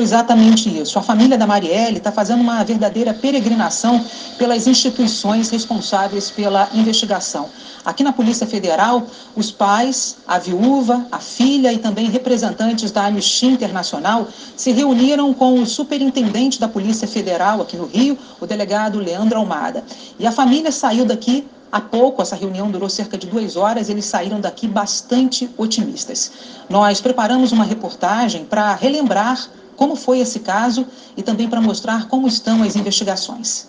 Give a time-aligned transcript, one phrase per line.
[0.00, 0.98] exatamente isso.
[0.98, 4.02] A família da Marielle está fazendo uma verdadeira peregrinação
[4.38, 7.50] pelas instituições responsáveis pela investigação.
[7.84, 9.06] Aqui na Polícia Federal,
[9.36, 15.60] os pais, a viúva, a filha e também representantes da Anistia Internacional se reuniram com
[15.60, 19.84] o superintendente da Polícia Federal aqui no Rio, o delegado Leandro Almada.
[20.18, 24.06] E a família saiu daqui há pouco, essa reunião durou cerca de duas horas, eles
[24.06, 26.32] saíram daqui bastante otimistas.
[26.70, 29.50] Nós preparamos uma reportagem para relembrar
[29.82, 30.86] como foi esse caso
[31.16, 33.66] e também para mostrar como estão as investigações.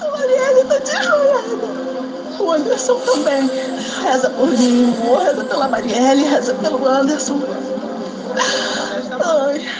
[0.00, 1.84] A Marielle está desmaiada.
[2.40, 3.48] O Anderson também.
[4.02, 4.92] Reza por mim,
[5.24, 7.40] reza pela Marielle, reza pelo Anderson.
[9.24, 9.70] Ai.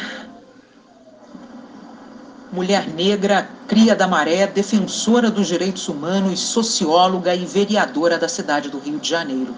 [2.52, 8.78] Mulher negra, cria da maré, defensora dos direitos humanos, socióloga e vereadora da cidade do
[8.78, 9.52] Rio de Janeiro.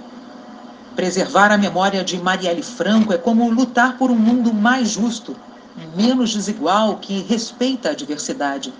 [0.96, 5.36] Preservar a memória de Marielle Franco é como lutar por um mundo mais justo,
[5.94, 8.72] menos desigual, que respeita a diversidade.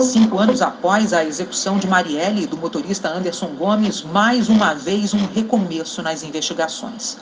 [0.00, 5.12] Cinco anos após a execução de Marielle e do motorista Anderson Gomes, mais uma vez
[5.12, 7.18] um recomeço nas investigações.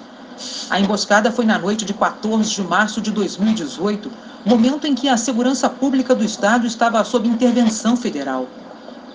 [0.70, 4.08] A emboscada foi na noite de 14 de março de 2018,
[4.46, 8.46] momento em que a segurança pública do Estado estava sob intervenção federal.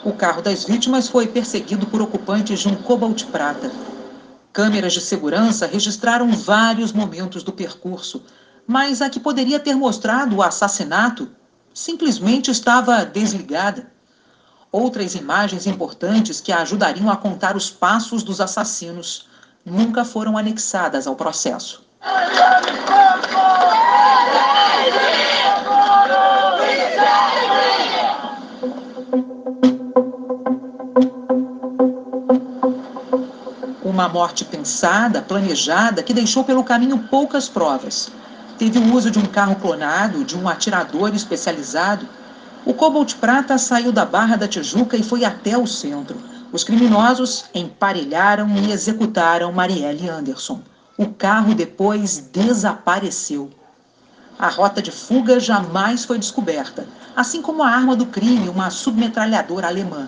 [0.07, 3.69] O carro das vítimas foi perseguido por ocupantes de um Cobalt Prata.
[4.53, 8.23] Câmeras de segurança registraram vários momentos do percurso,
[8.65, 11.29] mas a que poderia ter mostrado o assassinato
[11.73, 13.91] simplesmente estava desligada.
[14.71, 19.27] Outras imagens importantes que ajudariam a contar os passos dos assassinos
[19.65, 21.85] nunca foram anexadas ao processo.
[33.97, 38.11] Uma morte pensada, planejada, que deixou pelo caminho poucas provas.
[38.55, 42.07] Teve o uso de um carro clonado, de um atirador especializado.
[42.63, 46.15] O Cobalt Prata saiu da Barra da Tijuca e foi até o centro.
[46.51, 50.61] Os criminosos emparelharam e executaram Marielle Anderson.
[50.95, 53.49] O carro depois desapareceu.
[54.37, 56.85] A rota de fuga jamais foi descoberta,
[57.15, 60.07] assim como a arma do crime, uma submetralhadora alemã.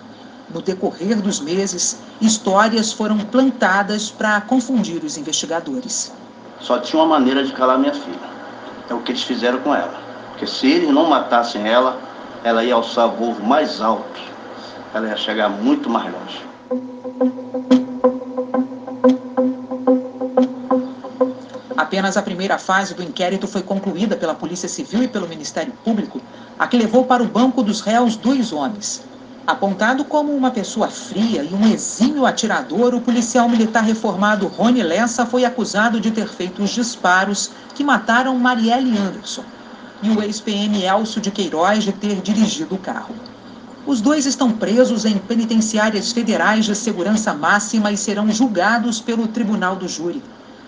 [0.52, 6.12] No decorrer dos meses, histórias foram plantadas para confundir os investigadores.
[6.60, 8.30] Só tinha uma maneira de calar minha filha.
[8.88, 9.94] É o que eles fizeram com ela.
[10.30, 12.00] Porque se eles não matassem ela,
[12.42, 14.20] ela ia alçar voo mais alto.
[14.92, 16.50] Ela ia chegar muito mais longe.
[21.76, 26.20] Apenas a primeira fase do inquérito foi concluída pela Polícia Civil e pelo Ministério Público,
[26.58, 29.02] a que levou para o banco dos réus dois homens,
[29.50, 35.26] Apontado como uma pessoa fria e um exímio atirador, o policial militar reformado Rony Lessa
[35.26, 39.42] foi acusado de ter feito os disparos que mataram Marielle Anderson
[40.04, 43.12] e o ex-PM Elcio de Queiroz de ter dirigido o carro.
[43.84, 49.74] Os dois estão presos em penitenciárias federais de segurança máxima e serão julgados pelo Tribunal
[49.74, 50.22] do Júri.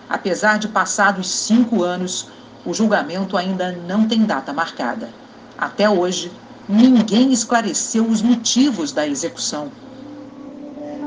[0.09, 2.27] Apesar de passados cinco anos,
[2.65, 5.09] o julgamento ainda não tem data marcada.
[5.57, 6.29] Até hoje,
[6.67, 9.69] ninguém esclareceu os motivos da execução.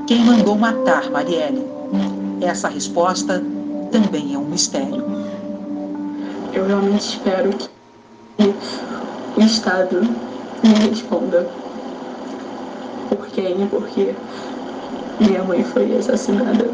[0.06, 1.64] Quem mandou matar Marielle?
[2.40, 3.42] Essa resposta
[3.90, 5.04] também é um mistério.
[6.52, 8.54] Eu realmente espero que
[9.36, 10.02] o Estado
[10.62, 11.48] me responda
[13.08, 14.14] por quem e por que
[15.20, 16.66] minha mãe foi assassinada.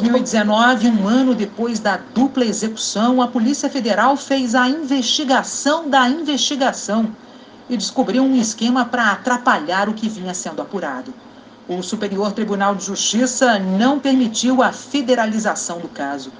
[0.00, 7.14] 2019, um ano depois da dupla execução, a Polícia Federal fez a investigação da investigação
[7.68, 11.12] e descobriu um esquema para atrapalhar o que vinha sendo apurado.
[11.68, 16.32] O Superior Tribunal de Justiça não permitiu a federalização do caso.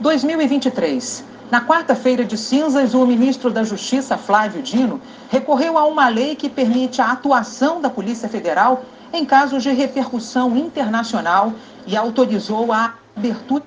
[0.00, 1.24] 2023.
[1.48, 5.00] Na quarta-feira de cinzas, o ministro da Justiça, Flávio Dino,
[5.30, 10.56] recorreu a uma lei que permite a atuação da Polícia Federal em casos de repercussão
[10.56, 11.52] internacional
[11.86, 13.64] e autorizou a abertura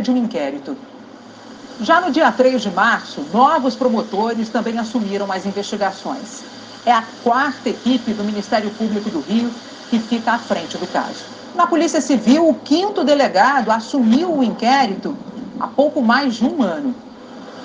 [0.00, 0.76] de um inquérito.
[1.80, 6.44] Já no dia 3 de março, novos promotores também assumiram as investigações.
[6.86, 9.50] É a quarta equipe do Ministério Público do Rio
[9.90, 11.24] que fica à frente do caso.
[11.54, 15.16] Na Polícia Civil, o quinto delegado assumiu o inquérito
[15.60, 16.94] há pouco mais de um ano.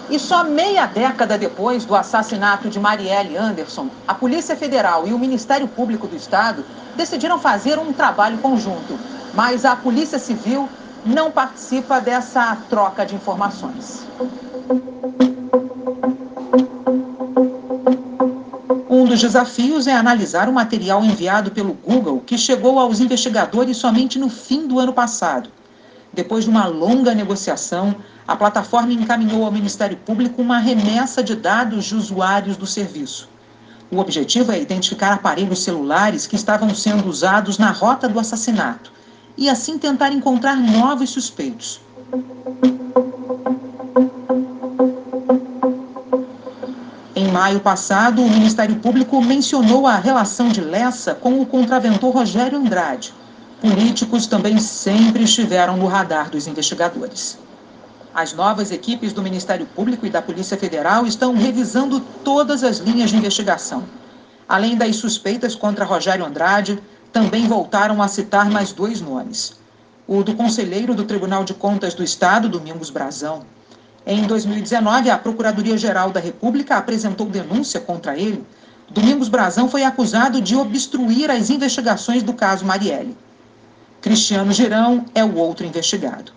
[0.09, 5.19] E só meia década depois do assassinato de Marielle Anderson, a Polícia Federal e o
[5.19, 6.63] Ministério Público do Estado
[6.95, 8.97] decidiram fazer um trabalho conjunto
[9.37, 10.67] mas a Polícia Civil
[11.05, 14.03] não participa dessa troca de informações.
[18.89, 24.17] Um dos desafios é analisar o material enviado pelo Google, que chegou aos investigadores somente
[24.17, 25.51] no fim do ano passado.
[26.11, 27.95] Depois de uma longa negociação,
[28.27, 33.29] a plataforma encaminhou ao Ministério Público uma remessa de dados de usuários do serviço.
[33.91, 38.97] O objetivo é identificar aparelhos celulares que estavam sendo usados na rota do assassinato
[39.37, 41.79] e assim tentar encontrar novos suspeitos.
[47.15, 52.57] Em maio passado, o Ministério Público mencionou a relação de Lessa com o contraventor Rogério
[52.57, 53.13] Andrade.
[53.61, 57.37] Políticos também sempre estiveram no radar dos investigadores.
[58.13, 63.11] As novas equipes do Ministério Público e da Polícia Federal estão revisando todas as linhas
[63.11, 63.83] de investigação.
[64.49, 66.79] Além das suspeitas contra Rogério Andrade,
[67.17, 69.55] também voltaram a citar mais dois nomes.
[70.07, 73.41] O do conselheiro do Tribunal de Contas do Estado, Domingos Brazão.
[74.05, 78.45] Em 2019, a Procuradoria-Geral da República apresentou denúncia contra ele.
[78.87, 83.17] Domingos Brazão foi acusado de obstruir as investigações do caso Marielle.
[83.99, 86.31] Cristiano Girão é o outro investigado.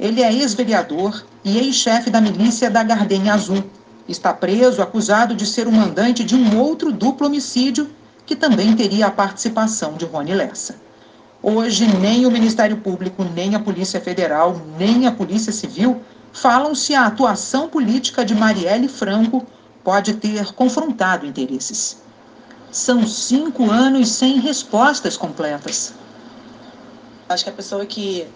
[0.00, 3.62] Ele é ex-vereador e ex-chefe da milícia da Gardenha Azul.
[4.08, 7.88] Está preso acusado de ser o mandante de um outro duplo homicídio
[8.28, 10.76] que também teria a participação de Rony Lessa.
[11.42, 16.94] Hoje, nem o Ministério Público, nem a Polícia Federal, nem a Polícia Civil falam se
[16.94, 19.46] a atuação política de Marielle Franco
[19.82, 22.02] pode ter confrontado interesses.
[22.70, 25.94] São cinco anos sem respostas completas.
[27.30, 28.26] Acho que a pessoa que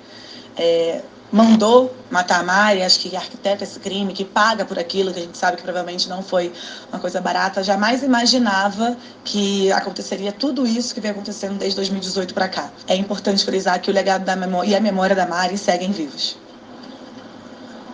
[0.56, 5.18] é, mandou matar a Mari, acho que arquiteta esse crime, que paga por aquilo, que
[5.18, 6.52] a gente sabe que provavelmente não foi
[6.92, 8.94] uma coisa barata, jamais imaginava
[9.24, 12.70] que aconteceria tudo isso que vem acontecendo desde 2018 para cá.
[12.86, 16.36] É importante frisar que o legado da memória e a memória da Mari seguem vivos.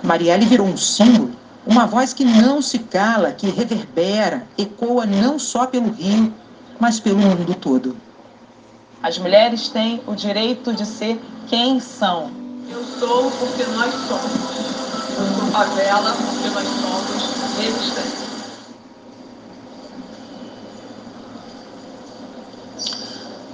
[0.03, 1.31] Marielle virou um símbolo,
[1.65, 6.35] uma voz que não se cala, que reverbera, ecoa não só pelo Rio,
[6.81, 7.97] mas pelo mundo todo.
[9.01, 12.31] As mulheres têm o direito de ser quem são,
[12.71, 14.33] eu sou porque nós somos.
[15.19, 18.29] Eu sou favela porque nós somos resistência.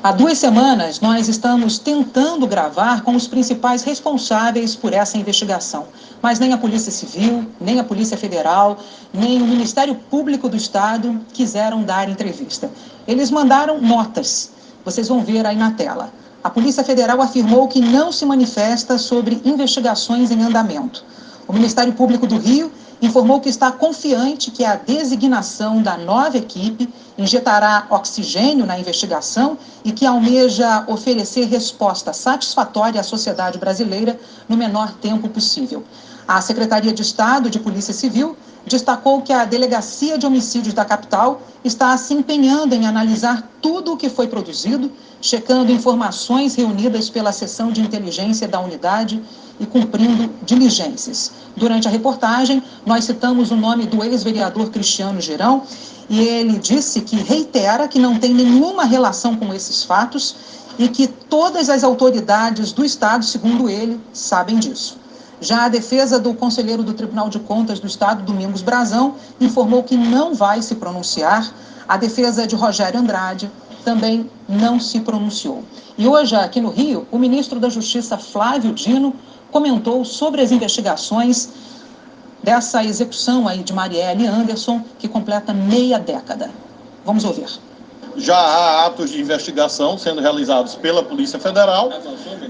[0.03, 5.87] Há duas semanas, nós estamos tentando gravar com os principais responsáveis por essa investigação.
[6.21, 8.79] Mas nem a Polícia Civil, nem a Polícia Federal,
[9.15, 12.71] nem o Ministério Público do Estado quiseram dar entrevista.
[13.09, 14.54] Eles mandaram notas.
[14.85, 16.13] Vocês vão ver aí na tela
[16.45, 21.03] a Polícia Federal afirmou que não se manifesta sobre investigações em andamento.
[21.49, 22.71] O Ministério Público do Rio
[23.01, 26.87] informou que está confiante que a designação da nova equipe
[27.17, 34.93] injetará oxigênio na investigação e que almeja oferecer resposta satisfatória à sociedade brasileira no menor
[35.01, 35.83] tempo possível.
[36.29, 38.37] A Secretaria de Estado de Polícia Civil
[38.67, 43.97] destacou que a Delegacia de Homicídios da capital está se empenhando em analisar tudo o
[43.97, 44.91] que foi produzido,
[45.21, 49.23] checando informações reunidas pela seção de inteligência da unidade
[49.59, 51.33] e cumprindo diligências.
[51.57, 55.63] Durante a reportagem, nós citamos o nome do ex-vereador Cristiano Girão
[56.09, 60.37] e ele disse que reitera que não tem nenhuma relação com esses fatos
[60.79, 64.99] e que todas as autoridades do Estado, segundo ele, sabem disso.
[65.45, 69.95] Já a defesa do conselheiro do Tribunal de Contas do Estado, Domingos Brazão, informou que
[69.95, 71.53] não vai se pronunciar.
[71.87, 73.51] A defesa de Rogério Andrade
[73.85, 75.63] também não se pronunciou.
[75.99, 79.15] E hoje, aqui no Rio, o ministro da Justiça, Flávio Dino,
[79.53, 81.51] comentou sobre as investigações
[82.43, 86.51] dessa execução aí de Marielle Anderson, que completa meia década.
[87.05, 87.51] Vamos ouvir.
[88.17, 91.91] Já há atos de investigação sendo realizados pela Polícia Federal.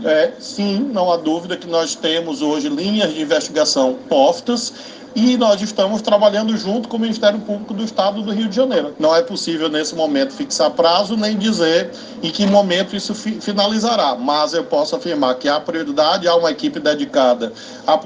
[0.05, 4.73] É, sim, não há dúvida que nós temos hoje linhas de investigação postas
[5.15, 8.95] e nós estamos trabalhando junto com o Ministério Público do Estado do Rio de Janeiro.
[8.99, 11.91] Não é possível nesse momento fixar prazo nem dizer
[12.23, 16.51] em que momento isso fi finalizará, mas eu posso afirmar que há prioridade, há uma
[16.51, 17.53] equipe dedicada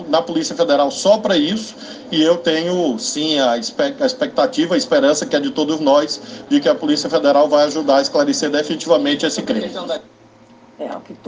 [0.09, 1.75] na Polícia Federal só para isso
[2.11, 6.61] e eu tenho sim a, a expectativa, a esperança que é de todos nós de
[6.61, 9.71] que a Polícia Federal vai ajudar a esclarecer definitivamente esse crime.
[10.79, 10.89] É,